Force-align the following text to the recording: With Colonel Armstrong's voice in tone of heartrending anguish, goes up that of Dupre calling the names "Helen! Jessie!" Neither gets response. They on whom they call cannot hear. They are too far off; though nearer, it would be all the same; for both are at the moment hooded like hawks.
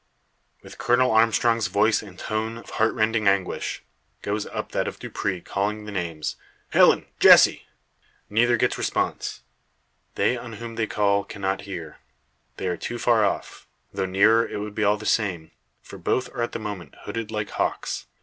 With 0.63 0.79
Colonel 0.79 1.11
Armstrong's 1.11 1.67
voice 1.67 2.01
in 2.01 2.17
tone 2.17 2.57
of 2.57 2.71
heartrending 2.71 3.27
anguish, 3.27 3.83
goes 4.23 4.47
up 4.47 4.71
that 4.71 4.87
of 4.87 4.97
Dupre 4.97 5.41
calling 5.41 5.85
the 5.85 5.91
names 5.91 6.37
"Helen! 6.71 7.05
Jessie!" 7.19 7.67
Neither 8.27 8.57
gets 8.57 8.79
response. 8.79 9.41
They 10.15 10.35
on 10.35 10.53
whom 10.53 10.73
they 10.73 10.87
call 10.87 11.23
cannot 11.23 11.61
hear. 11.69 11.99
They 12.57 12.65
are 12.67 12.77
too 12.77 12.97
far 12.97 13.23
off; 13.23 13.67
though 13.93 14.07
nearer, 14.07 14.47
it 14.47 14.57
would 14.57 14.73
be 14.73 14.83
all 14.83 14.97
the 14.97 15.05
same; 15.05 15.51
for 15.83 15.99
both 15.99 16.29
are 16.29 16.41
at 16.41 16.53
the 16.53 16.57
moment 16.57 16.95
hooded 17.03 17.29
like 17.29 17.51
hawks. 17.51 18.07